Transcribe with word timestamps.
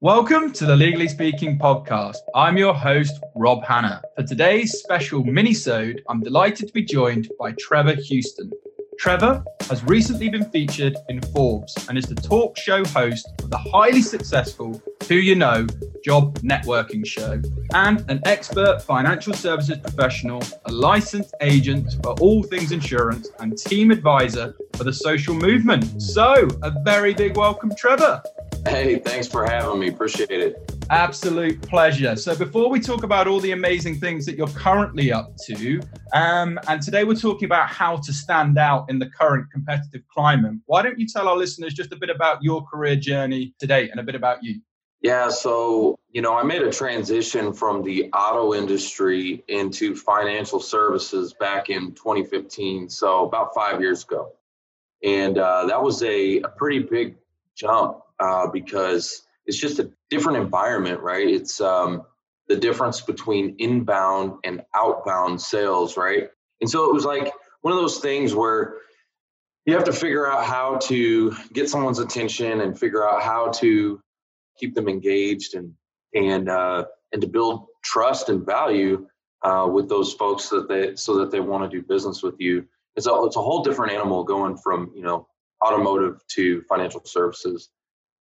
Welcome 0.00 0.52
to 0.52 0.64
the 0.64 0.76
Legally 0.76 1.08
Speaking 1.08 1.58
podcast. 1.58 2.18
I'm 2.32 2.56
your 2.56 2.72
host, 2.72 3.18
Rob 3.34 3.64
Hanna. 3.64 4.00
For 4.14 4.22
today's 4.22 4.78
special 4.78 5.24
mini-sode, 5.24 6.04
I'm 6.08 6.20
delighted 6.20 6.68
to 6.68 6.72
be 6.72 6.84
joined 6.84 7.28
by 7.36 7.50
Trevor 7.58 7.94
Houston. 7.94 8.52
Trevor 9.00 9.42
has 9.68 9.82
recently 9.82 10.28
been 10.28 10.44
featured 10.50 10.96
in 11.08 11.20
Forbes 11.20 11.74
and 11.88 11.98
is 11.98 12.04
the 12.04 12.14
talk 12.14 12.56
show 12.56 12.84
host 12.84 13.28
of 13.40 13.50
the 13.50 13.58
highly 13.58 14.02
successful 14.02 14.80
Who 15.08 15.16
You 15.16 15.34
Know 15.34 15.66
Job 16.04 16.38
Networking 16.42 17.04
Show 17.04 17.42
and 17.74 18.08
an 18.08 18.20
expert 18.24 18.80
financial 18.80 19.34
services 19.34 19.78
professional, 19.78 20.40
a 20.66 20.72
licensed 20.72 21.34
agent 21.40 21.96
for 22.04 22.12
all 22.20 22.44
things 22.44 22.70
insurance, 22.70 23.30
and 23.40 23.58
team 23.58 23.90
advisor 23.90 24.54
for 24.74 24.84
the 24.84 24.92
social 24.92 25.34
movement. 25.34 26.00
So, 26.00 26.46
a 26.62 26.72
very 26.84 27.14
big 27.14 27.36
welcome, 27.36 27.74
Trevor. 27.74 28.22
Hey, 28.66 28.98
thanks 28.98 29.26
for 29.26 29.44
having 29.44 29.80
me. 29.80 29.88
Appreciate 29.88 30.30
it. 30.30 30.74
Absolute 30.90 31.60
pleasure. 31.62 32.16
So, 32.16 32.36
before 32.36 32.68
we 32.68 32.80
talk 32.80 33.02
about 33.02 33.26
all 33.26 33.40
the 33.40 33.52
amazing 33.52 34.00
things 34.00 34.26
that 34.26 34.36
you're 34.36 34.48
currently 34.48 35.12
up 35.12 35.36
to, 35.46 35.80
um, 36.12 36.58
and 36.68 36.82
today 36.82 37.04
we're 37.04 37.14
talking 37.14 37.46
about 37.46 37.68
how 37.68 37.96
to 37.96 38.12
stand 38.12 38.58
out 38.58 38.90
in 38.90 38.98
the 38.98 39.06
current 39.06 39.50
competitive 39.52 40.02
climate, 40.12 40.54
why 40.66 40.82
don't 40.82 40.98
you 40.98 41.06
tell 41.06 41.28
our 41.28 41.36
listeners 41.36 41.74
just 41.74 41.92
a 41.92 41.96
bit 41.96 42.10
about 42.10 42.42
your 42.42 42.64
career 42.66 42.96
journey 42.96 43.54
today 43.58 43.90
and 43.90 44.00
a 44.00 44.02
bit 44.02 44.14
about 44.14 44.42
you? 44.42 44.60
Yeah, 45.00 45.28
so, 45.28 45.96
you 46.10 46.22
know, 46.22 46.36
I 46.36 46.42
made 46.42 46.62
a 46.62 46.72
transition 46.72 47.52
from 47.52 47.82
the 47.82 48.10
auto 48.12 48.54
industry 48.54 49.44
into 49.46 49.94
financial 49.94 50.58
services 50.58 51.32
back 51.38 51.70
in 51.70 51.92
2015, 51.92 52.88
so 52.88 53.24
about 53.24 53.54
five 53.54 53.80
years 53.80 54.02
ago. 54.02 54.32
And 55.04 55.38
uh, 55.38 55.66
that 55.66 55.80
was 55.80 56.02
a, 56.02 56.40
a 56.40 56.48
pretty 56.48 56.80
big 56.80 57.16
jump 57.54 57.98
uh, 58.20 58.48
because 58.48 59.22
it's 59.46 59.58
just 59.58 59.78
a 59.78 59.90
different 60.10 60.38
environment, 60.38 61.00
right? 61.00 61.26
It's 61.26 61.60
um, 61.60 62.02
the 62.48 62.56
difference 62.56 63.00
between 63.00 63.56
inbound 63.58 64.34
and 64.44 64.62
outbound 64.74 65.40
sales, 65.40 65.96
right? 65.96 66.28
And 66.60 66.68
so 66.68 66.88
it 66.88 66.94
was 66.94 67.04
like 67.04 67.32
one 67.62 67.72
of 67.72 67.78
those 67.78 67.98
things 67.98 68.34
where 68.34 68.76
you 69.64 69.74
have 69.74 69.84
to 69.84 69.92
figure 69.92 70.26
out 70.30 70.44
how 70.44 70.76
to 70.84 71.34
get 71.52 71.68
someone's 71.68 71.98
attention 71.98 72.60
and 72.60 72.78
figure 72.78 73.06
out 73.06 73.22
how 73.22 73.50
to 73.52 74.00
keep 74.58 74.74
them 74.74 74.88
engaged 74.88 75.54
and 75.54 75.74
and 76.14 76.48
uh, 76.48 76.84
and 77.12 77.22
to 77.22 77.28
build 77.28 77.66
trust 77.84 78.28
and 78.28 78.44
value 78.44 79.06
uh, 79.42 79.68
with 79.70 79.88
those 79.88 80.14
folks 80.14 80.48
that 80.48 80.68
they 80.68 80.96
so 80.96 81.18
that 81.18 81.30
they 81.30 81.40
want 81.40 81.70
to 81.70 81.76
do 81.76 81.86
business 81.86 82.22
with 82.22 82.36
you. 82.38 82.66
It's 82.96 83.06
a 83.06 83.14
it's 83.24 83.36
a 83.36 83.42
whole 83.42 83.62
different 83.62 83.92
animal 83.92 84.24
going 84.24 84.56
from 84.56 84.90
you 84.94 85.02
know 85.02 85.28
automotive 85.64 86.26
to 86.28 86.62
financial 86.62 87.04
services 87.04 87.68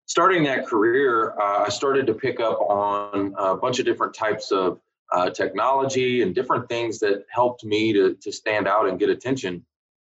starting 0.06 0.44
that 0.44 0.66
career, 0.66 1.34
uh, 1.40 1.64
I 1.64 1.68
started 1.68 2.06
to 2.06 2.14
pick 2.14 2.40
up 2.40 2.60
on 2.60 3.34
a 3.38 3.56
bunch 3.56 3.78
of 3.78 3.84
different 3.84 4.14
types 4.14 4.50
of 4.50 4.80
uh, 5.12 5.30
technology 5.30 6.22
and 6.22 6.34
different 6.34 6.68
things 6.68 6.98
that 7.00 7.24
helped 7.30 7.64
me 7.64 7.92
to, 7.92 8.14
to 8.22 8.32
stand 8.32 8.66
out 8.66 8.88
and 8.88 8.98
get 8.98 9.10
attention. 9.10 9.64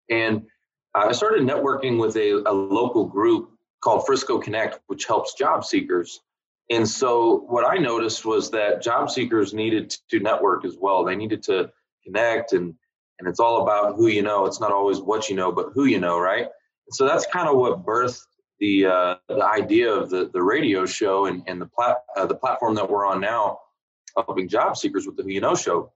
And 0.10 0.46
I 0.94 1.12
started 1.12 1.44
networking 1.44 2.00
with 2.00 2.16
a, 2.16 2.44
a 2.50 2.54
local 2.54 3.06
group 3.06 3.52
called 3.82 4.06
Frisco 4.06 4.40
Connect, 4.40 4.80
which 4.88 5.06
helps 5.06 5.34
job 5.34 5.64
seekers. 5.64 6.22
And 6.70 6.88
so 6.88 7.46
what 7.48 7.66
I 7.66 7.78
noticed 7.78 8.26
was 8.26 8.52
that 8.52 8.82
job 8.82 9.10
seekers 9.10 9.54
needed 9.54 9.96
to 10.10 10.20
network 10.20 10.66
as 10.66 10.78
well. 10.80 11.04
They 11.04 11.16
needed 11.16 11.44
to 11.44 11.72
connect 12.04 12.54
and 12.54 12.76
and 13.20 13.28
it's 13.28 13.42
all 13.42 13.64
about 13.64 13.98
who 13.98 14.08
you 14.08 14.22
know. 14.22 14.46
It's 14.46 14.62
not 14.62 14.72
always 14.72 15.02
what 15.02 15.30
you 15.30 15.36
know, 15.36 15.52
but 15.52 15.72
who 15.74 15.84
you 15.84 16.00
know, 16.00 16.18
right? 16.18 16.44
And 16.46 16.94
so 16.94 17.06
that's 17.06 17.26
kind 17.26 17.50
of 17.50 17.58
what 17.58 17.86
birthed 17.86 18.26
the 18.60 18.86
uh, 18.86 19.16
the 19.28 19.44
idea 19.46 19.92
of 19.92 20.10
the 20.10 20.30
the 20.32 20.42
radio 20.42 20.86
show 20.86 21.26
and, 21.26 21.44
and 21.48 21.62
the 21.62 21.66
plat 21.66 21.98
uh, 22.16 22.26
the 22.26 22.36
platform 22.36 22.76
that 22.76 22.90
we're 22.90 23.06
on 23.06 23.22
now, 23.22 23.60
helping 24.16 24.48
job 24.48 24.78
seekers 24.78 25.06
with 25.06 25.18
the 25.18 25.24
Who 25.24 25.30
You 25.30 25.42
Know 25.42 25.56
show. 25.56 25.92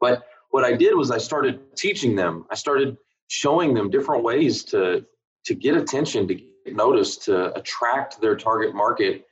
But 0.00 0.24
what 0.50 0.64
I 0.64 0.72
did 0.72 0.94
was 0.94 1.10
I 1.10 1.18
started 1.18 1.76
teaching 1.76 2.16
them. 2.16 2.46
I 2.50 2.56
started 2.56 2.96
showing 3.28 3.74
them 3.74 3.90
different 3.90 4.24
ways 4.24 4.64
to 4.64 5.04
to 5.46 5.54
get 5.54 5.76
attention, 5.76 6.28
to 6.28 6.34
get 6.34 6.76
noticed, 6.76 7.24
to 7.24 7.56
attract 7.56 8.20
their 8.20 8.36
target 8.36 8.74
market, 8.74 9.26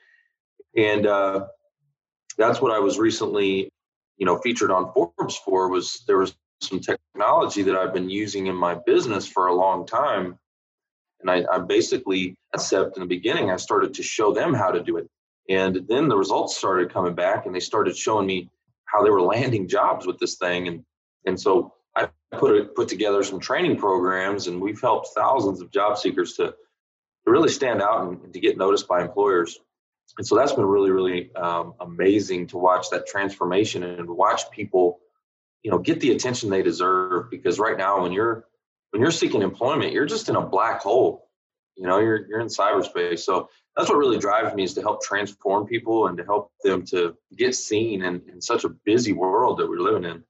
and 0.76 1.06
uh, 1.06 1.46
that's 2.38 2.60
what 2.60 2.72
I 2.72 2.78
was 2.78 2.98
recently, 2.98 3.70
you 4.16 4.26
know, 4.26 4.38
featured 4.38 4.70
on 4.70 4.92
Forbes 4.92 5.36
for. 5.36 5.68
Was 5.68 6.04
there 6.06 6.18
was 6.18 6.34
some 6.60 6.80
technology 6.80 7.62
that 7.62 7.74
I've 7.74 7.94
been 7.94 8.10
using 8.10 8.46
in 8.46 8.54
my 8.54 8.74
business 8.74 9.26
for 9.26 9.46
a 9.46 9.54
long 9.54 9.86
time 9.86 10.38
and 11.20 11.30
I, 11.30 11.44
I 11.52 11.58
basically, 11.58 12.36
except 12.54 12.96
in 12.96 13.00
the 13.00 13.06
beginning, 13.08 13.50
I 13.50 13.56
started 13.56 13.94
to 13.94 14.02
show 14.02 14.32
them 14.32 14.54
how 14.54 14.70
to 14.70 14.82
do 14.82 14.96
it. 14.96 15.08
And 15.48 15.86
then 15.88 16.08
the 16.08 16.16
results 16.16 16.56
started 16.56 16.92
coming 16.92 17.14
back 17.14 17.46
and 17.46 17.54
they 17.54 17.60
started 17.60 17.96
showing 17.96 18.26
me 18.26 18.48
how 18.84 19.02
they 19.02 19.10
were 19.10 19.22
landing 19.22 19.68
jobs 19.68 20.06
with 20.06 20.18
this 20.18 20.36
thing. 20.36 20.68
And, 20.68 20.84
and 21.26 21.40
so 21.40 21.74
I 21.96 22.08
put 22.32 22.56
it, 22.56 22.74
put 22.74 22.88
together 22.88 23.22
some 23.22 23.40
training 23.40 23.76
programs 23.76 24.46
and 24.46 24.60
we've 24.60 24.80
helped 24.80 25.08
thousands 25.14 25.60
of 25.60 25.70
job 25.70 25.98
seekers 25.98 26.34
to, 26.34 26.44
to 26.44 27.30
really 27.30 27.48
stand 27.48 27.82
out 27.82 28.06
and, 28.06 28.22
and 28.22 28.32
to 28.32 28.40
get 28.40 28.56
noticed 28.56 28.88
by 28.88 29.02
employers. 29.02 29.58
And 30.18 30.26
so 30.26 30.36
that's 30.36 30.52
been 30.52 30.64
really, 30.64 30.90
really 30.90 31.34
um, 31.36 31.74
amazing 31.80 32.48
to 32.48 32.58
watch 32.58 32.90
that 32.90 33.06
transformation 33.06 33.82
and 33.82 34.08
watch 34.08 34.50
people, 34.50 35.00
you 35.62 35.70
know, 35.70 35.78
get 35.78 36.00
the 36.00 36.10
attention 36.12 36.50
they 36.50 36.62
deserve. 36.62 37.30
Because 37.30 37.58
right 37.58 37.76
now, 37.76 38.02
when 38.02 38.12
you're 38.12 38.44
when 38.90 39.02
you're 39.02 39.10
seeking 39.10 39.42
employment, 39.42 39.92
you're 39.92 40.06
just 40.06 40.28
in 40.28 40.36
a 40.36 40.46
black 40.46 40.80
hole. 40.80 41.28
You 41.76 41.86
know, 41.86 41.98
you're 41.98 42.26
you're 42.28 42.40
in 42.40 42.48
cyberspace. 42.48 43.20
So 43.20 43.48
that's 43.76 43.88
what 43.88 43.98
really 43.98 44.18
drives 44.18 44.54
me 44.54 44.64
is 44.64 44.74
to 44.74 44.82
help 44.82 45.02
transform 45.02 45.66
people 45.66 46.08
and 46.08 46.18
to 46.18 46.24
help 46.24 46.50
them 46.62 46.84
to 46.86 47.16
get 47.36 47.54
seen 47.54 48.02
in, 48.02 48.20
in 48.30 48.40
such 48.40 48.64
a 48.64 48.68
busy 48.84 49.12
world 49.12 49.58
that 49.58 49.68
we're 49.68 49.78
living 49.80 50.04
in. 50.04 50.22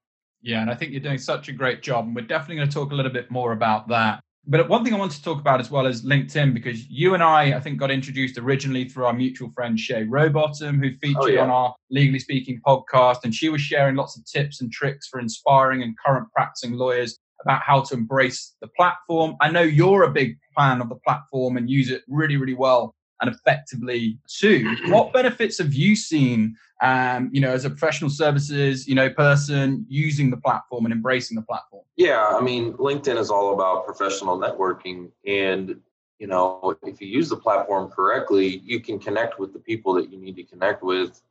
Yeah, 0.42 0.62
and 0.62 0.70
I 0.70 0.74
think 0.74 0.92
you're 0.92 1.00
doing 1.00 1.18
such 1.18 1.48
a 1.48 1.52
great 1.52 1.82
job. 1.82 2.06
And 2.06 2.14
we're 2.14 2.26
definitely 2.26 2.56
going 2.56 2.68
to 2.68 2.74
talk 2.74 2.92
a 2.92 2.94
little 2.94 3.12
bit 3.12 3.30
more 3.30 3.52
about 3.52 3.88
that. 3.88 4.20
But 4.46 4.68
one 4.68 4.84
thing 4.84 4.94
I 4.94 4.98
want 4.98 5.12
to 5.12 5.22
talk 5.22 5.38
about 5.38 5.60
as 5.60 5.70
well 5.70 5.86
is 5.86 6.02
LinkedIn, 6.02 6.54
because 6.54 6.88
you 6.88 7.14
and 7.14 7.22
I, 7.22 7.56
I 7.56 7.60
think, 7.60 7.78
got 7.78 7.90
introduced 7.90 8.38
originally 8.38 8.88
through 8.88 9.04
our 9.04 9.12
mutual 9.12 9.50
friend 9.50 9.78
Shay 9.78 10.04
Rowbottom, 10.04 10.82
who 10.82 10.96
featured 10.96 11.22
oh, 11.22 11.26
yeah. 11.26 11.42
on 11.42 11.50
our 11.50 11.74
Legally 11.90 12.18
Speaking 12.20 12.60
podcast. 12.66 13.18
And 13.24 13.34
she 13.34 13.50
was 13.50 13.60
sharing 13.60 13.96
lots 13.96 14.16
of 14.16 14.24
tips 14.24 14.62
and 14.62 14.72
tricks 14.72 15.08
for 15.08 15.20
inspiring 15.20 15.82
and 15.82 15.94
current 15.98 16.26
practicing 16.34 16.72
lawyers 16.72 17.18
about 17.42 17.62
how 17.62 17.80
to 17.82 17.94
embrace 17.94 18.54
the 18.60 18.68
platform. 18.68 19.36
I 19.40 19.50
know 19.50 19.62
you're 19.62 20.02
a 20.02 20.10
big 20.10 20.38
fan 20.56 20.80
of 20.80 20.88
the 20.88 20.96
platform 20.96 21.56
and 21.56 21.70
use 21.70 21.90
it 21.90 22.02
really, 22.08 22.36
really 22.36 22.54
well 22.54 22.94
and 23.20 23.34
effectively 23.34 24.18
too. 24.26 24.76
What 24.86 25.12
benefits 25.12 25.58
have 25.58 25.74
you 25.74 25.94
seen, 25.94 26.56
um, 26.82 27.30
you 27.32 27.40
know, 27.40 27.52
as 27.52 27.64
a 27.64 27.70
professional 27.70 28.10
services, 28.10 28.88
you 28.88 28.94
know, 28.94 29.10
person 29.10 29.84
using 29.88 30.30
the 30.30 30.36
platform 30.36 30.86
and 30.86 30.92
embracing 30.92 31.36
the 31.36 31.42
platform? 31.42 31.84
Yeah, 31.96 32.26
I 32.26 32.40
mean, 32.40 32.72
LinkedIn 32.74 33.18
is 33.18 33.30
all 33.30 33.52
about 33.54 33.84
professional 33.84 34.38
networking, 34.38 35.10
and 35.26 35.80
you 36.18 36.26
know, 36.26 36.76
if 36.82 37.00
you 37.00 37.08
use 37.08 37.30
the 37.30 37.36
platform 37.36 37.90
correctly, 37.90 38.60
you 38.64 38.80
can 38.80 38.98
connect 38.98 39.38
with 39.38 39.52
the 39.52 39.58
people 39.58 39.94
that 39.94 40.10
you 40.10 40.18
need 40.18 40.36
to 40.36 40.44
connect 40.44 40.82
with. 40.82 41.22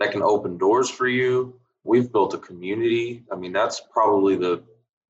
That 0.00 0.10
can 0.10 0.22
open 0.22 0.58
doors 0.58 0.90
for 0.90 1.06
you. 1.06 1.54
We've 1.84 2.10
built 2.10 2.34
a 2.34 2.38
community. 2.38 3.24
I 3.30 3.36
mean, 3.36 3.52
that's 3.52 3.80
probably 3.92 4.34
the 4.34 4.62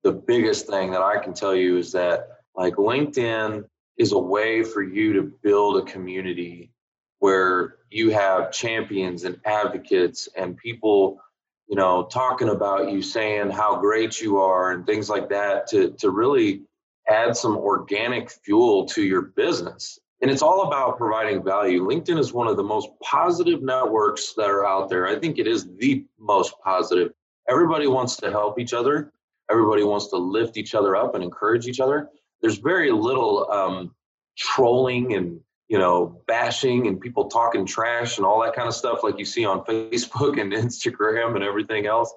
the 0.05 0.11
biggest 0.11 0.67
thing 0.67 0.91
that 0.91 1.01
I 1.01 1.17
can 1.17 1.33
tell 1.33 1.55
you 1.55 1.77
is 1.77 1.91
that 1.93 2.27
like 2.55 2.75
LinkedIn 2.75 3.65
is 3.97 4.11
a 4.11 4.19
way 4.19 4.63
for 4.63 4.83
you 4.83 5.13
to 5.13 5.33
build 5.41 5.77
a 5.77 5.91
community 5.91 6.71
where 7.19 7.77
you 7.89 8.11
have 8.11 8.51
champions 8.51 9.23
and 9.23 9.39
advocates 9.45 10.29
and 10.37 10.55
people 10.57 11.19
you 11.67 11.75
know 11.75 12.05
talking 12.05 12.49
about 12.49 12.91
you 12.91 13.01
saying 13.01 13.49
how 13.49 13.77
great 13.77 14.21
you 14.21 14.37
are 14.37 14.73
and 14.73 14.85
things 14.85 15.09
like 15.09 15.27
that 15.29 15.65
to 15.69 15.89
to 15.97 16.11
really 16.11 16.61
add 17.09 17.35
some 17.35 17.57
organic 17.57 18.29
fuel 18.29 18.85
to 18.85 19.01
your 19.01 19.23
business. 19.23 19.99
And 20.21 20.29
it's 20.29 20.43
all 20.43 20.67
about 20.67 20.97
providing 20.97 21.43
value. 21.43 21.83
Linkedin 21.83 22.19
is 22.19 22.31
one 22.31 22.47
of 22.47 22.57
the 22.57 22.63
most 22.63 22.89
positive 23.01 23.63
networks 23.63 24.33
that 24.33 24.49
are 24.49 24.65
out 24.65 24.89
there. 24.89 25.07
I 25.07 25.19
think 25.19 25.39
it 25.39 25.47
is 25.47 25.67
the 25.77 26.05
most 26.19 26.53
positive. 26.63 27.11
Everybody 27.49 27.87
wants 27.87 28.17
to 28.17 28.31
help 28.31 28.59
each 28.59 28.73
other 28.73 29.11
everybody 29.49 29.83
wants 29.83 30.07
to 30.09 30.17
lift 30.17 30.57
each 30.57 30.75
other 30.75 30.95
up 30.95 31.15
and 31.15 31.23
encourage 31.23 31.67
each 31.67 31.79
other. 31.79 32.09
There's 32.41 32.57
very 32.57 32.91
little 32.91 33.49
um, 33.51 33.95
trolling 34.37 35.13
and 35.13 35.39
you 35.67 35.79
know 35.79 36.21
bashing 36.27 36.87
and 36.87 36.99
people 36.99 37.29
talking 37.29 37.65
trash 37.65 38.17
and 38.17 38.25
all 38.25 38.43
that 38.43 38.55
kind 38.55 38.67
of 38.67 38.75
stuff 38.75 39.03
like 39.03 39.17
you 39.17 39.25
see 39.25 39.45
on 39.45 39.65
Facebook 39.65 40.39
and 40.41 40.51
Instagram 40.51 41.35
and 41.35 41.43
everything 41.43 41.85
else. 41.85 42.13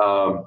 Um, 0.00 0.44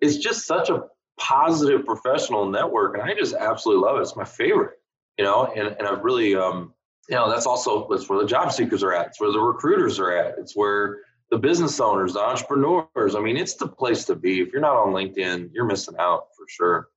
it's 0.00 0.16
just 0.16 0.46
such 0.46 0.68
a 0.68 0.84
positive 1.18 1.86
professional 1.86 2.50
network, 2.50 2.94
and 2.94 3.02
I 3.02 3.14
just 3.14 3.34
absolutely 3.34 3.86
love 3.86 3.98
it. 3.98 4.02
It's 4.02 4.16
my 4.16 4.24
favorite, 4.24 4.78
you 5.18 5.24
know, 5.24 5.46
and 5.46 5.68
and 5.78 5.86
I've 5.86 6.04
really 6.04 6.34
um, 6.34 6.74
you 7.08 7.16
know 7.16 7.30
that's 7.30 7.46
also 7.46 7.86
that's 7.90 8.08
where 8.08 8.20
the 8.20 8.26
job 8.26 8.52
seekers 8.52 8.82
are 8.82 8.92
at. 8.92 9.08
It's 9.08 9.20
where 9.20 9.32
the 9.32 9.40
recruiters 9.40 9.98
are 9.98 10.12
at. 10.12 10.38
It's 10.38 10.56
where 10.56 10.98
the 11.30 11.38
business 11.38 11.80
owners, 11.80 12.14
the 12.14 12.20
entrepreneurs. 12.20 13.14
I 13.14 13.20
mean, 13.20 13.36
it's 13.36 13.54
the 13.54 13.68
place 13.68 14.04
to 14.06 14.14
be. 14.14 14.40
If 14.40 14.52
you're 14.52 14.60
not 14.60 14.76
on 14.76 14.92
LinkedIn, 14.92 15.50
you're 15.52 15.64
missing 15.64 15.96
out 15.98 16.28
for 16.36 16.46
sure. 16.48 16.88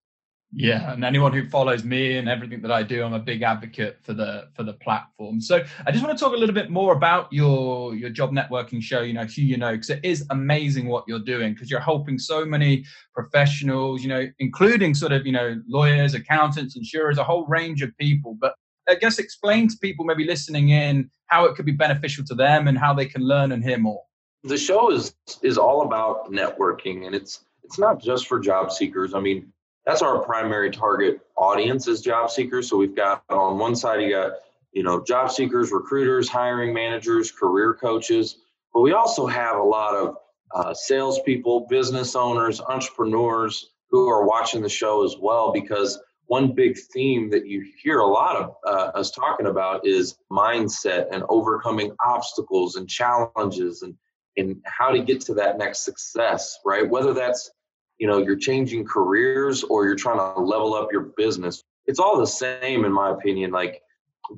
Yeah, 0.51 0.93
and 0.93 1.05
anyone 1.05 1.31
who 1.31 1.47
follows 1.47 1.83
me 1.83 2.17
and 2.17 2.27
everything 2.27 2.63
that 2.63 2.71
I 2.71 2.81
do, 2.81 3.03
I'm 3.03 3.13
a 3.13 3.19
big 3.19 3.43
advocate 3.43 3.99
for 4.01 4.13
the 4.13 4.47
for 4.55 4.63
the 4.63 4.73
platform. 4.73 5.39
So 5.41 5.63
I 5.85 5.91
just 5.91 6.03
want 6.03 6.17
to 6.17 6.23
talk 6.23 6.33
a 6.33 6.37
little 6.37 6.55
bit 6.55 6.71
more 6.71 6.93
about 6.93 7.31
your 7.31 7.93
your 7.93 8.09
job 8.09 8.31
networking 8.31 8.81
show. 8.81 9.01
You 9.01 9.13
know, 9.13 9.25
who 9.25 9.43
you 9.43 9.57
know, 9.57 9.73
because 9.73 9.91
it 9.91 9.99
is 10.03 10.25
amazing 10.31 10.87
what 10.87 11.03
you're 11.07 11.19
doing 11.19 11.53
because 11.53 11.69
you're 11.69 11.79
helping 11.79 12.17
so 12.17 12.45
many 12.45 12.83
professionals. 13.13 14.01
You 14.01 14.09
know, 14.09 14.27
including 14.39 14.95
sort 14.95 15.11
of 15.11 15.23
you 15.27 15.31
know 15.31 15.61
lawyers, 15.67 16.15
accountants, 16.15 16.75
insurers, 16.75 17.19
a 17.19 17.23
whole 17.23 17.45
range 17.45 17.83
of 17.83 17.95
people. 17.97 18.35
But 18.41 18.55
I 18.89 18.95
guess 18.95 19.19
explain 19.19 19.67
to 19.67 19.77
people 19.77 20.03
maybe 20.03 20.25
listening 20.25 20.69
in 20.69 21.11
how 21.27 21.45
it 21.45 21.53
could 21.55 21.65
be 21.65 21.73
beneficial 21.73 22.25
to 22.25 22.33
them 22.33 22.67
and 22.67 22.75
how 22.75 22.95
they 22.95 23.05
can 23.05 23.21
learn 23.21 23.51
and 23.51 23.63
hear 23.63 23.77
more. 23.77 24.01
The 24.43 24.57
show 24.57 24.91
is 24.91 25.13
is 25.41 25.57
all 25.57 25.81
about 25.81 26.31
networking, 26.31 27.05
and 27.05 27.15
it's 27.15 27.43
it's 27.63 27.77
not 27.77 28.01
just 28.01 28.27
for 28.27 28.39
job 28.39 28.71
seekers. 28.71 29.13
I 29.13 29.19
mean 29.19 29.51
that's 29.85 30.01
our 30.01 30.19
primary 30.19 30.71
target 30.71 31.19
audience 31.35 31.87
is 31.87 32.01
job 32.01 32.29
seekers. 32.29 32.69
So 32.69 32.77
we've 32.77 32.95
got 32.95 33.23
on 33.29 33.57
one 33.57 33.75
side 33.75 34.01
you 34.01 34.11
got 34.11 34.33
you 34.71 34.83
know 34.83 35.03
job 35.03 35.31
seekers, 35.31 35.71
recruiters, 35.71 36.29
hiring 36.29 36.73
managers, 36.73 37.31
career 37.31 37.73
coaches, 37.73 38.37
but 38.73 38.81
we 38.81 38.93
also 38.93 39.27
have 39.27 39.57
a 39.57 39.63
lot 39.63 39.95
of 39.95 40.17
uh, 40.53 40.73
salespeople, 40.73 41.67
business 41.69 42.15
owners, 42.15 42.61
entrepreneurs 42.61 43.71
who 43.89 44.07
are 44.07 44.25
watching 44.25 44.61
the 44.61 44.69
show 44.69 45.03
as 45.03 45.15
well 45.19 45.51
because 45.51 45.99
one 46.27 46.53
big 46.53 46.77
theme 46.93 47.29
that 47.31 47.47
you 47.47 47.65
hear 47.81 47.99
a 47.99 48.07
lot 48.07 48.35
of 48.35 48.55
uh, 48.65 48.91
us 48.97 49.09
talking 49.09 49.47
about 49.47 49.85
is 49.85 50.17
mindset 50.31 51.07
and 51.11 51.23
overcoming 51.27 51.91
obstacles 52.05 52.75
and 52.75 52.87
challenges 52.87 53.81
and 53.81 53.95
and 54.37 54.61
how 54.65 54.91
to 54.91 54.99
get 54.99 55.21
to 55.21 55.33
that 55.35 55.57
next 55.57 55.85
success 55.85 56.59
right? 56.65 56.87
Whether 56.87 57.13
that's 57.13 57.51
you 57.97 58.07
know 58.07 58.17
you're 58.19 58.37
changing 58.37 58.85
careers 58.85 59.63
or 59.63 59.85
you're 59.85 59.95
trying 59.95 60.17
to 60.17 60.41
level 60.41 60.73
up 60.73 60.89
your 60.91 61.11
business 61.17 61.63
it's 61.85 61.99
all 61.99 62.19
the 62.19 62.27
same 62.27 62.85
in 62.85 62.91
my 62.91 63.09
opinion. 63.09 63.51
Like 63.51 63.81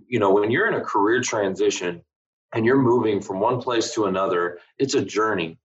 you 0.08 0.20
know 0.20 0.32
when 0.32 0.52
you're 0.52 0.68
in 0.68 0.76
a 0.76 0.82
career 0.82 1.22
transition 1.22 2.02
and 2.54 2.66
you're 2.66 2.82
moving 2.82 3.22
from 3.22 3.40
one 3.40 3.62
place 3.62 3.94
to 3.94 4.06
another 4.06 4.60
it's 4.78 4.96
a 4.96 5.04
journey 5.04 5.58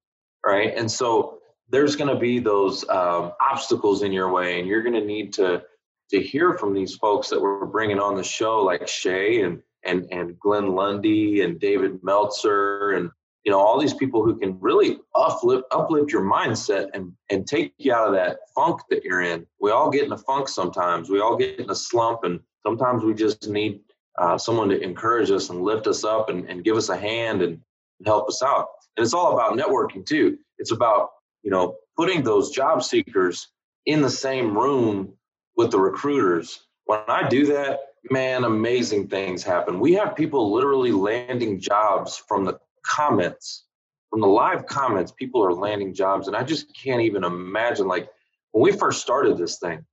right? 0.45 0.75
And 0.77 0.89
so 0.89 1.39
there's 1.69 1.97
going 1.97 2.13
to 2.15 2.19
be 2.21 2.39
those 2.39 2.89
um, 2.89 3.33
obstacles 3.41 4.03
in 4.03 4.13
your 4.13 4.31
way 4.31 4.61
and 4.61 4.69
you're 4.69 4.83
going 4.83 4.95
to 4.95 5.05
need 5.05 5.33
to 5.35 5.63
to 6.11 6.23
hear 6.23 6.55
from 6.55 6.73
these 6.73 6.95
folks 6.95 7.29
that 7.29 7.41
we're 7.41 7.67
bringing 7.67 7.99
on 7.99 8.15
the 8.15 8.23
show 8.23 8.63
like 8.63 8.87
shay 8.87 9.43
and 9.43 9.61
and 9.85 10.07
and 10.13 10.39
glenn 10.39 10.69
lundy 10.69 11.41
and 11.43 11.59
david 11.59 11.99
meltzer 12.05 12.93
and 12.93 13.11
you 13.47 13.53
know 13.53 13.61
all 13.61 13.81
these 13.81 13.95
people 13.95 14.25
who 14.25 14.37
can 14.37 14.59
really 14.61 14.99
uplift 15.15 15.65
uplift 15.71 16.13
your 16.13 16.23
mindset 16.23 16.89
and 16.93 17.13
and 17.31 17.47
take 17.47 17.73
you 17.79 17.95
out 17.95 18.09
of 18.09 18.15
that 18.15 18.39
funk 18.55 18.81
that 18.91 19.05
you're 19.05 19.23
in. 19.23 19.47
We 19.61 19.71
all 19.71 19.89
get 19.89 20.05
in 20.05 20.13
a 20.13 20.19
funk 20.19 20.49
sometimes. 20.49 21.09
We 21.09 21.21
all 21.21 21.37
get 21.37 21.61
in 21.61 21.71
a 21.71 21.75
slump 21.75 22.25
and 22.25 22.41
sometimes 22.67 23.05
we 23.05 23.15
just 23.15 23.49
need 23.49 23.81
uh, 24.19 24.37
someone 24.37 24.69
to 24.71 24.81
encourage 24.81 25.31
us 25.31 25.49
and 25.51 25.63
lift 25.63 25.87
us 25.87 26.03
up 26.03 26.29
and, 26.29 26.45
and 26.51 26.65
give 26.65 26.77
us 26.77 26.89
a 26.89 26.97
hand 26.97 27.41
and, 27.41 27.53
and 27.99 28.07
help 28.07 28.29
us 28.29 28.43
out. 28.43 28.67
And 28.97 29.05
it's 29.05 29.15
all 29.15 29.35
about 29.35 29.57
networking 29.57 30.05
too. 30.05 30.39
It's 30.59 30.73
about 30.73 31.11
you 31.45 31.53
know 31.53 31.77
putting 31.97 32.25
those 32.25 32.51
job 32.51 32.83
seekers 32.83 33.47
in 33.87 34.03
the 34.03 34.11
same 34.11 34.59
room 34.59 35.13
with 35.57 35.71
the 35.71 35.79
recruiters. 35.79 36.67
When 36.87 36.99
i 37.07 37.29
do 37.29 37.47
that 37.47 37.79
man 38.11 38.45
amazing 38.45 39.09
things 39.09 39.43
happen. 39.43 39.81
We 39.81 39.95
have 39.95 40.17
people 40.17 40.53
literally 40.53 40.93
landing 40.93 41.61
jobs 41.61 42.17
from 42.17 42.45
the 42.45 42.59
comments, 42.87 43.65
from 44.11 44.21
the 44.21 44.27
live 44.27 44.67
comments, 44.67 45.13
people 45.13 45.45
are 45.45 45.53
landing 45.53 45.93
jobs. 45.93 46.29
And 46.29 46.37
I 46.37 46.43
just 46.43 46.67
can't 46.77 47.03
even 47.03 47.25
imagine, 47.25 47.87
like, 47.87 48.09
when 48.53 48.63
we 48.63 48.79
first 48.79 49.03
started 49.03 49.37
this 49.37 49.59
thing, 49.59 49.85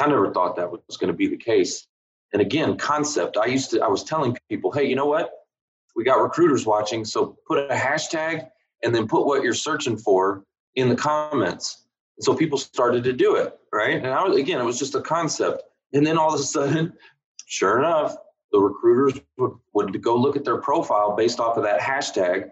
I 0.00 0.06
never 0.08 0.32
thought 0.32 0.56
that 0.56 0.70
was 0.70 0.96
going 0.96 1.12
to 1.12 1.16
be 1.16 1.28
the 1.28 1.36
case. 1.36 1.86
And 2.32 2.42
again, 2.42 2.76
concept. 2.76 3.36
I 3.36 3.46
used 3.46 3.70
to, 3.70 3.80
I 3.80 3.88
was 3.88 4.04
telling 4.04 4.36
people, 4.48 4.72
hey, 4.72 4.84
you 4.84 4.94
know 4.94 5.06
what? 5.06 5.30
We 5.96 6.04
got 6.04 6.20
recruiters 6.20 6.66
watching, 6.66 7.04
so 7.04 7.36
put 7.46 7.58
a 7.58 7.74
hashtag 7.74 8.48
and 8.84 8.94
then 8.94 9.08
put 9.08 9.26
what 9.26 9.42
you're 9.42 9.54
searching 9.54 9.96
for 9.96 10.44
in 10.74 10.88
the 10.88 10.94
comments. 10.96 11.86
And 12.16 12.24
so 12.24 12.34
people 12.34 12.58
started 12.58 13.04
to 13.04 13.12
do 13.12 13.36
it, 13.36 13.58
right? 13.72 13.96
And 13.96 14.08
I 14.08 14.22
was, 14.22 14.36
again, 14.36 14.60
it 14.60 14.64
was 14.64 14.78
just 14.78 14.94
a 14.94 15.00
concept. 15.00 15.62
And 15.92 16.06
then 16.06 16.18
all 16.18 16.34
of 16.34 16.40
a 16.40 16.42
sudden, 16.42 16.92
sure 17.46 17.78
enough, 17.78 18.16
the 18.52 18.58
recruiters 18.58 19.20
would, 19.36 19.52
would 19.74 20.02
go 20.02 20.16
look 20.16 20.36
at 20.36 20.44
their 20.44 20.58
profile 20.58 21.16
based 21.16 21.40
off 21.40 21.56
of 21.56 21.62
that 21.64 21.80
hashtag 21.80 22.50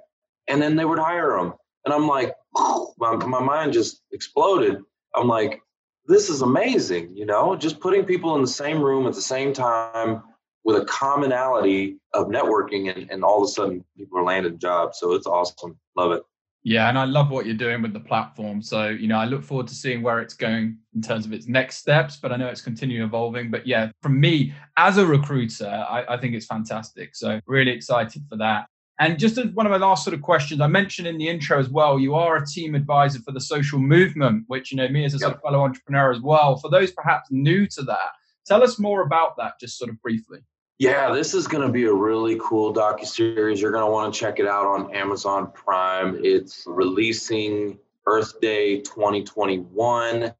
and 0.48 0.60
then 0.60 0.76
they 0.76 0.84
would 0.84 0.98
hire 0.98 1.36
them 1.36 1.54
and 1.84 1.94
i'm 1.94 2.06
like 2.06 2.34
my, 2.98 3.14
my 3.26 3.40
mind 3.40 3.72
just 3.72 4.02
exploded. 4.12 4.82
I'm 5.14 5.28
like 5.28 5.60
this 6.06 6.28
is 6.28 6.42
amazing 6.42 7.16
you 7.16 7.26
know? 7.26 7.56
Just 7.56 7.80
putting 7.80 8.04
people 8.04 8.34
in 8.36 8.42
the 8.42 8.48
same 8.48 8.82
room 8.82 9.06
at 9.06 9.14
the 9.14 9.22
same 9.22 9.52
time 9.52 10.22
with 10.64 10.76
a 10.76 10.84
commonality 10.84 11.98
of 12.12 12.26
networking 12.26 12.94
and, 12.94 13.10
and 13.10 13.24
all 13.24 13.42
of 13.42 13.44
a 13.44 13.52
sudden 13.52 13.84
people 13.96 14.18
are 14.18 14.24
landing 14.24 14.58
jobs. 14.58 14.98
So 14.98 15.12
it's 15.12 15.26
awesome. 15.26 15.78
Love 15.96 16.12
it 16.12 16.22
yeah, 16.68 16.88
and 16.88 16.98
I 16.98 17.04
love 17.04 17.30
what 17.30 17.46
you're 17.46 17.54
doing 17.54 17.80
with 17.80 17.92
the 17.92 18.00
platform. 18.00 18.60
So, 18.60 18.88
you 18.88 19.06
know, 19.06 19.18
I 19.18 19.24
look 19.24 19.44
forward 19.44 19.68
to 19.68 19.74
seeing 19.76 20.02
where 20.02 20.18
it's 20.18 20.34
going 20.34 20.78
in 20.96 21.00
terms 21.00 21.24
of 21.24 21.32
its 21.32 21.46
next 21.46 21.76
steps, 21.76 22.16
but 22.16 22.32
I 22.32 22.36
know 22.36 22.48
it's 22.48 22.60
continuing 22.60 23.06
evolving. 23.06 23.52
But 23.52 23.68
yeah, 23.68 23.92
from 24.02 24.18
me 24.18 24.52
as 24.76 24.98
a 24.98 25.06
recruiter, 25.06 25.68
I, 25.68 26.04
I 26.08 26.16
think 26.16 26.34
it's 26.34 26.46
fantastic. 26.46 27.14
So, 27.14 27.38
really 27.46 27.70
excited 27.70 28.24
for 28.28 28.36
that. 28.38 28.66
And 28.98 29.16
just 29.16 29.38
as 29.38 29.46
one 29.52 29.64
of 29.64 29.70
my 29.70 29.78
last 29.78 30.02
sort 30.02 30.14
of 30.14 30.22
questions, 30.22 30.60
I 30.60 30.66
mentioned 30.66 31.06
in 31.06 31.18
the 31.18 31.28
intro 31.28 31.56
as 31.60 31.68
well, 31.68 32.00
you 32.00 32.16
are 32.16 32.36
a 32.36 32.44
team 32.44 32.74
advisor 32.74 33.20
for 33.20 33.30
the 33.30 33.40
social 33.40 33.78
movement, 33.78 34.42
which, 34.48 34.72
you 34.72 34.76
know, 34.76 34.88
me 34.88 35.04
as 35.04 35.14
a 35.14 35.18
yep. 35.18 35.20
sort 35.20 35.34
of 35.34 35.42
fellow 35.42 35.62
entrepreneur 35.62 36.10
as 36.10 36.20
well. 36.20 36.56
For 36.56 36.68
those 36.68 36.90
perhaps 36.90 37.28
new 37.30 37.68
to 37.68 37.82
that, 37.82 38.10
tell 38.44 38.64
us 38.64 38.80
more 38.80 39.02
about 39.02 39.36
that, 39.36 39.60
just 39.60 39.78
sort 39.78 39.88
of 39.88 40.02
briefly. 40.02 40.40
Yeah, 40.78 41.10
this 41.10 41.32
is 41.32 41.46
going 41.46 41.66
to 41.66 41.72
be 41.72 41.84
a 41.84 41.92
really 41.92 42.38
cool 42.38 42.74
docu 42.74 43.06
series. 43.06 43.60
You're 43.62 43.72
going 43.72 43.84
to 43.84 43.90
want 43.90 44.12
to 44.12 44.20
check 44.20 44.38
it 44.38 44.46
out 44.46 44.66
on 44.66 44.94
Amazon 44.94 45.50
Prime. 45.52 46.20
It's 46.22 46.64
releasing 46.66 47.78
Earth 48.06 48.38
Day 48.42 48.80
2021. 48.82 50.34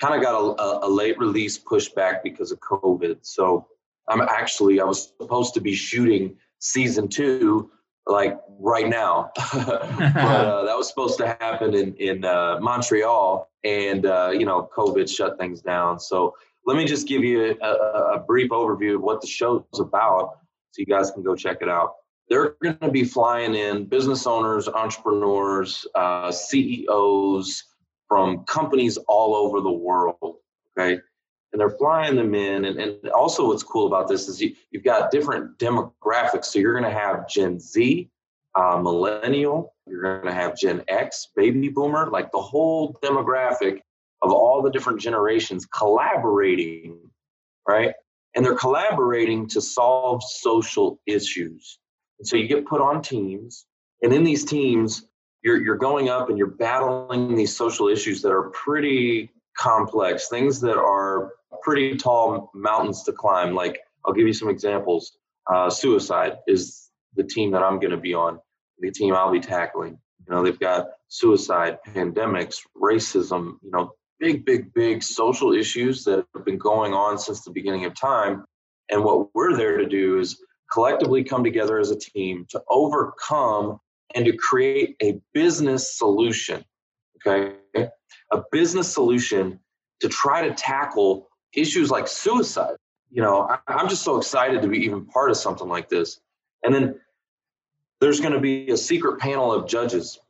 Kind 0.00 0.14
of 0.14 0.22
got 0.22 0.34
a, 0.34 0.86
a, 0.86 0.88
late 0.88 1.18
release 1.18 1.58
pushback 1.58 2.22
because 2.22 2.52
of 2.52 2.60
COVID. 2.60 3.18
So 3.20 3.66
I'm 4.08 4.22
actually 4.22 4.80
I 4.80 4.84
was 4.84 5.12
supposed 5.20 5.52
to 5.54 5.60
be 5.60 5.74
shooting 5.74 6.36
season 6.58 7.08
two 7.08 7.70
like 8.06 8.40
right 8.58 8.88
now, 8.88 9.30
but 9.52 9.68
uh, 9.68 10.64
that 10.64 10.76
was 10.76 10.88
supposed 10.88 11.18
to 11.18 11.26
happen 11.26 11.74
in 11.74 11.94
in 11.96 12.24
uh, 12.24 12.58
Montreal, 12.60 13.48
and 13.62 14.06
uh, 14.06 14.30
you 14.32 14.44
know 14.44 14.68
COVID 14.76 15.08
shut 15.08 15.38
things 15.38 15.60
down. 15.60 16.00
So 16.00 16.34
let 16.64 16.76
me 16.76 16.84
just 16.84 17.08
give 17.08 17.24
you 17.24 17.56
a, 17.60 17.66
a 17.66 18.18
brief 18.20 18.50
overview 18.50 18.96
of 18.96 19.02
what 19.02 19.20
the 19.20 19.26
show's 19.26 19.64
about 19.78 20.38
so 20.70 20.80
you 20.80 20.86
guys 20.86 21.10
can 21.10 21.22
go 21.22 21.34
check 21.34 21.58
it 21.60 21.68
out. 21.68 21.94
They're 22.28 22.56
going 22.62 22.78
to 22.78 22.90
be 22.90 23.04
flying 23.04 23.54
in 23.54 23.84
business 23.84 24.26
owners, 24.26 24.68
entrepreneurs, 24.68 25.86
uh, 25.94 26.30
CEOs 26.30 27.64
from 28.08 28.44
companies 28.44 28.96
all 29.08 29.34
over 29.34 29.60
the 29.60 29.72
world. 29.72 30.36
Okay. 30.78 31.00
And 31.52 31.60
they're 31.60 31.70
flying 31.70 32.16
them 32.16 32.34
in. 32.34 32.64
And, 32.64 32.78
and 32.78 33.08
also, 33.10 33.48
what's 33.48 33.62
cool 33.62 33.86
about 33.86 34.08
this 34.08 34.28
is 34.28 34.40
you, 34.40 34.54
you've 34.70 34.84
got 34.84 35.10
different 35.10 35.58
demographics. 35.58 36.46
So 36.46 36.58
you're 36.58 36.78
going 36.78 36.90
to 36.90 36.98
have 36.98 37.28
Gen 37.28 37.60
Z, 37.60 38.08
uh, 38.54 38.78
millennial, 38.78 39.74
you're 39.86 40.00
going 40.00 40.24
to 40.24 40.32
have 40.32 40.56
Gen 40.56 40.82
X, 40.88 41.28
baby 41.36 41.68
boomer, 41.68 42.08
like 42.10 42.32
the 42.32 42.40
whole 42.40 42.98
demographic 43.02 43.80
of 44.22 44.32
all 44.32 44.62
the 44.62 44.70
different 44.70 45.00
generations 45.00 45.66
collaborating, 45.66 46.98
right? 47.68 47.92
And 48.34 48.44
they're 48.44 48.54
collaborating 48.54 49.48
to 49.48 49.60
solve 49.60 50.22
social 50.22 51.00
issues. 51.06 51.78
And 52.18 52.26
so 52.26 52.36
you 52.36 52.46
get 52.46 52.66
put 52.66 52.80
on 52.80 53.02
teams, 53.02 53.66
and 54.02 54.12
in 54.12 54.24
these 54.24 54.44
teams, 54.44 55.06
you're, 55.42 55.60
you're 55.62 55.76
going 55.76 56.08
up 56.08 56.28
and 56.28 56.38
you're 56.38 56.46
battling 56.46 57.34
these 57.34 57.54
social 57.56 57.88
issues 57.88 58.22
that 58.22 58.30
are 58.30 58.50
pretty 58.50 59.30
complex, 59.58 60.28
things 60.28 60.60
that 60.60 60.78
are 60.78 61.32
pretty 61.62 61.96
tall 61.96 62.50
mountains 62.54 63.02
to 63.04 63.12
climb. 63.12 63.54
Like, 63.54 63.80
I'll 64.04 64.14
give 64.14 64.26
you 64.26 64.32
some 64.32 64.48
examples. 64.48 65.18
Uh, 65.52 65.68
suicide 65.68 66.38
is 66.46 66.88
the 67.16 67.24
team 67.24 67.50
that 67.50 67.62
I'm 67.62 67.80
going 67.80 67.90
to 67.90 67.96
be 67.96 68.14
on, 68.14 68.38
the 68.78 68.90
team 68.90 69.14
I'll 69.14 69.32
be 69.32 69.40
tackling. 69.40 69.98
You 70.26 70.34
know, 70.34 70.44
they've 70.44 70.58
got 70.58 70.86
suicide, 71.08 71.78
pandemics, 71.88 72.60
racism, 72.80 73.56
you 73.62 73.70
know, 73.72 73.92
big, 74.22 74.44
big, 74.44 74.72
big 74.72 75.02
social 75.02 75.52
issues 75.52 76.04
that 76.04 76.24
have 76.34 76.44
been 76.44 76.56
going 76.56 76.94
on 76.94 77.18
since 77.18 77.42
the 77.42 77.50
beginning 77.50 77.84
of 77.86 77.94
time. 77.94 78.44
And 78.88 79.02
what 79.02 79.34
we're 79.34 79.56
there 79.56 79.78
to 79.78 79.84
do 79.84 80.20
is 80.20 80.40
collectively 80.72 81.24
come 81.24 81.42
together 81.42 81.80
as 81.80 81.90
a 81.90 81.98
team 81.98 82.46
to 82.50 82.62
overcome 82.70 83.80
and 84.14 84.24
to 84.24 84.36
create 84.36 84.94
a 85.02 85.20
business 85.34 85.98
solution. 85.98 86.64
Okay. 87.26 87.56
A 88.30 88.42
business 88.52 88.92
solution 88.92 89.58
to 90.00 90.08
try 90.08 90.46
to 90.46 90.54
tackle 90.54 91.28
issues 91.52 91.90
like 91.90 92.06
suicide. 92.06 92.76
You 93.10 93.22
know, 93.22 93.48
I, 93.66 93.80
am 93.80 93.88
just 93.88 94.04
so 94.04 94.18
excited 94.18 94.62
to 94.62 94.68
be 94.68 94.78
even 94.78 95.04
part 95.04 95.32
of 95.32 95.36
something 95.36 95.68
like 95.68 95.88
this. 95.88 96.20
And 96.62 96.72
then 96.72 97.00
there's 98.00 98.20
going 98.20 98.34
to 98.34 98.40
be 98.40 98.70
a 98.70 98.76
secret 98.76 99.18
panel 99.18 99.52
of 99.52 99.66
judges. 99.66 100.20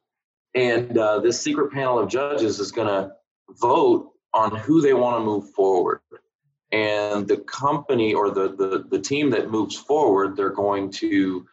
And 0.54 0.96
uh, 0.96 1.20
this 1.20 1.38
secret 1.38 1.72
panel 1.72 1.98
of 1.98 2.08
judges 2.08 2.58
is 2.58 2.72
going 2.72 2.88
to 2.88 3.12
vote 3.60 4.10
on 4.34 4.56
who 4.56 4.80
they 4.80 4.94
want 4.94 5.18
to 5.18 5.24
move 5.24 5.50
forward. 5.50 6.00
And 6.70 7.28
the 7.28 7.36
company 7.38 8.14
or 8.14 8.30
the, 8.30 8.54
the, 8.56 8.84
the 8.88 8.98
team 8.98 9.30
that 9.30 9.50
moves 9.50 9.76
forward, 9.76 10.36
they're 10.36 10.50
going 10.50 10.90
to 10.92 11.46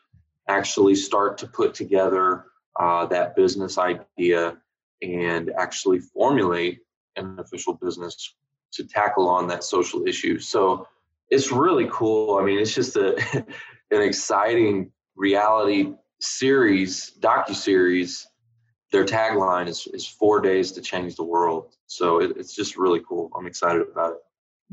actually 0.47 0.95
start 0.95 1.37
to 1.39 1.47
put 1.47 1.73
together 1.73 2.45
uh, 2.79 3.05
that 3.07 3.35
business 3.35 3.77
idea 3.77 4.57
and 5.01 5.51
actually 5.57 5.99
formulate 5.99 6.79
an 7.15 7.37
official 7.39 7.73
business 7.73 8.35
to 8.71 8.85
tackle 8.85 9.27
on 9.27 9.47
that 9.47 9.63
social 9.63 10.07
issue. 10.07 10.39
So 10.39 10.87
it's 11.29 11.51
really 11.51 11.87
cool. 11.91 12.37
I 12.37 12.43
mean, 12.43 12.59
it's 12.59 12.73
just 12.73 12.95
a 12.95 13.15
an 13.91 14.01
exciting 14.01 14.91
reality 15.15 15.93
series, 16.21 17.13
docu 17.19 17.55
series. 17.55 18.27
Their 18.91 19.05
tagline 19.05 19.67
is 19.67 19.87
is 19.93 20.07
four 20.07 20.41
days 20.41 20.71
to 20.73 20.81
change 20.81 21.15
the 21.15 21.23
world. 21.23 21.75
So 21.87 22.21
it, 22.21 22.37
it's 22.37 22.55
just 22.55 22.77
really 22.77 23.01
cool. 23.07 23.31
I'm 23.35 23.45
excited 23.45 23.85
about 23.91 24.13
it. 24.13 24.19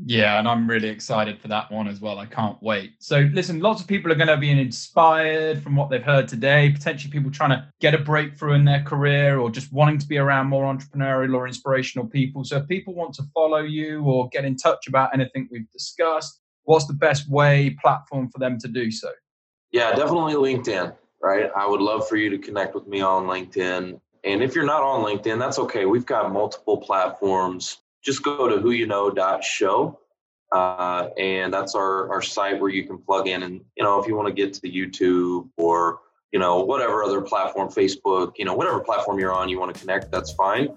Yeah, 0.05 0.37
and 0.37 0.47
I'm 0.47 0.69
really 0.69 0.89
excited 0.89 1.39
for 1.41 1.47
that 1.47 1.71
one 1.71 1.87
as 1.87 1.99
well. 1.99 2.19
I 2.19 2.27
can't 2.27 2.61
wait. 2.61 2.93
So, 2.99 3.27
listen, 3.33 3.61
lots 3.61 3.81
of 3.81 3.87
people 3.87 4.11
are 4.11 4.15
going 4.15 4.27
to 4.27 4.37
be 4.37 4.51
inspired 4.51 5.63
from 5.63 5.75
what 5.75 5.89
they've 5.89 6.03
heard 6.03 6.27
today. 6.27 6.69
Potentially, 6.69 7.11
people 7.11 7.31
trying 7.31 7.49
to 7.49 7.67
get 7.81 7.95
a 7.95 7.97
breakthrough 7.97 8.53
in 8.53 8.63
their 8.63 8.83
career 8.83 9.39
or 9.39 9.49
just 9.49 9.73
wanting 9.73 9.97
to 9.97 10.07
be 10.07 10.19
around 10.19 10.47
more 10.47 10.71
entrepreneurial 10.71 11.33
or 11.33 11.47
inspirational 11.47 12.07
people. 12.07 12.43
So, 12.43 12.57
if 12.57 12.67
people 12.67 12.93
want 12.93 13.15
to 13.15 13.23
follow 13.33 13.61
you 13.61 14.03
or 14.03 14.29
get 14.29 14.45
in 14.45 14.55
touch 14.55 14.87
about 14.87 15.15
anything 15.15 15.49
we've 15.51 15.71
discussed, 15.71 16.41
what's 16.65 16.85
the 16.85 16.93
best 16.93 17.27
way, 17.27 17.75
platform 17.81 18.29
for 18.29 18.37
them 18.37 18.59
to 18.59 18.67
do 18.67 18.91
so? 18.91 19.09
Yeah, 19.71 19.93
definitely 19.93 20.35
LinkedIn, 20.35 20.95
right? 21.23 21.49
I 21.55 21.67
would 21.67 21.81
love 21.81 22.07
for 22.07 22.17
you 22.17 22.29
to 22.29 22.37
connect 22.37 22.75
with 22.75 22.85
me 22.85 23.01
on 23.01 23.25
LinkedIn. 23.25 23.99
And 24.27 24.43
if 24.43 24.55
you're 24.55 24.65
not 24.65 24.83
on 24.83 25.05
LinkedIn, 25.05 25.39
that's 25.39 25.57
okay. 25.57 25.85
We've 25.85 26.05
got 26.05 26.33
multiple 26.33 26.77
platforms 26.77 27.77
just 28.03 28.23
go 28.23 28.47
to 28.47 28.57
whoyouknow.show. 28.57 29.99
Uh, 30.51 31.09
and 31.17 31.53
that's 31.53 31.75
our, 31.75 32.11
our 32.11 32.21
site 32.21 32.59
where 32.59 32.69
you 32.69 32.85
can 32.85 32.97
plug 32.97 33.27
in 33.27 33.43
and, 33.43 33.61
you 33.75 33.83
know, 33.83 34.01
if 34.01 34.07
you 34.07 34.15
want 34.15 34.27
to 34.27 34.33
get 34.33 34.53
to 34.53 34.61
the 34.61 34.71
YouTube 34.71 35.49
or, 35.57 35.99
you 36.31 36.39
know, 36.39 36.61
whatever 36.61 37.03
other 37.03 37.21
platform, 37.21 37.69
Facebook, 37.69 38.33
you 38.37 38.45
know, 38.45 38.53
whatever 38.53 38.79
platform 38.79 39.19
you're 39.19 39.33
on, 39.33 39.49
you 39.49 39.59
want 39.59 39.73
to 39.73 39.79
connect, 39.79 40.09
that's 40.11 40.31
fine. 40.33 40.69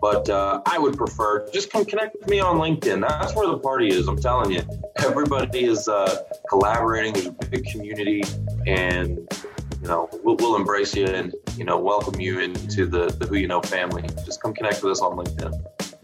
But 0.00 0.28
uh, 0.28 0.60
I 0.66 0.78
would 0.78 0.96
prefer 0.96 1.48
just 1.52 1.70
come 1.70 1.84
connect 1.84 2.16
with 2.18 2.28
me 2.28 2.40
on 2.40 2.56
LinkedIn. 2.56 3.00
That's 3.00 3.34
where 3.36 3.46
the 3.46 3.58
party 3.58 3.88
is. 3.88 4.08
I'm 4.08 4.20
telling 4.20 4.50
you, 4.50 4.62
everybody 4.96 5.64
is 5.64 5.86
uh, 5.86 6.24
collaborating. 6.48 7.12
There's 7.12 7.26
a 7.26 7.32
big 7.32 7.64
community, 7.66 8.24
and 8.66 9.28
you 9.82 9.88
know 9.88 10.08
we'll, 10.22 10.36
we'll 10.36 10.56
embrace 10.56 10.94
you 10.94 11.06
and 11.06 11.34
you 11.56 11.64
know 11.64 11.78
welcome 11.78 12.20
you 12.20 12.38
into 12.38 12.86
the 12.86 13.06
the 13.08 13.26
Who 13.26 13.36
You 13.36 13.48
Know 13.48 13.60
family. 13.60 14.04
Just 14.24 14.40
come 14.40 14.54
connect 14.54 14.82
with 14.82 14.92
us 14.92 15.00
on 15.00 15.16
LinkedIn. 15.16 15.52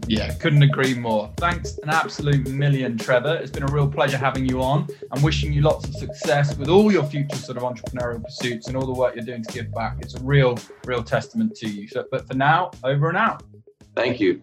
Yeah, 0.09 0.33
couldn't 0.35 0.63
agree 0.63 0.95
more. 0.95 1.31
Thanks 1.37 1.79
an 1.83 1.91
absolute 1.91 2.49
million, 2.49 2.97
Trevor. 2.97 3.37
It's 3.37 3.51
been 3.51 3.63
a 3.63 3.73
real 3.73 3.87
pleasure 3.87 4.17
having 4.17 4.47
you 4.49 4.63
on. 4.63 4.89
I'm 5.13 5.23
wishing 5.23 5.53
you 5.53 5.61
lots 5.61 5.87
of 5.87 5.95
success 5.95 6.57
with 6.57 6.69
all 6.69 6.91
your 6.91 7.05
future 7.05 7.37
sort 7.37 7.59
of 7.59 7.63
entrepreneurial 7.63 8.25
pursuits 8.25 8.69
and 8.69 8.77
all 8.77 8.87
the 8.87 8.93
work 8.93 9.15
you're 9.15 9.25
doing 9.25 9.45
to 9.45 9.53
give 9.53 9.73
back. 9.73 9.99
It's 10.01 10.15
a 10.15 10.23
real, 10.23 10.59
real 10.87 11.03
testament 11.03 11.55
to 11.57 11.69
you. 11.69 11.89
So, 11.89 12.07
but 12.11 12.27
for 12.27 12.35
now, 12.35 12.71
over 12.85 13.09
and 13.09 13.19
out. 13.19 13.43
Thank 13.95 14.19
you. 14.19 14.43